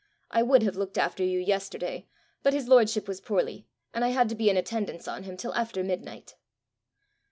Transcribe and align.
I 0.31 0.41
would 0.41 0.63
have 0.63 0.75
looked 0.75 0.97
after 0.97 1.23
you 1.23 1.37
yesterday, 1.37 2.07
but 2.41 2.53
his 2.55 2.67
lordship 2.67 3.07
was 3.07 3.21
poorly, 3.21 3.67
and 3.93 4.03
I 4.03 4.07
had 4.07 4.29
to 4.29 4.35
be 4.35 4.49
in 4.49 4.57
attendance 4.57 5.07
on 5.07 5.25
him 5.25 5.37
till 5.37 5.53
after 5.53 5.83
midnight." 5.83 6.37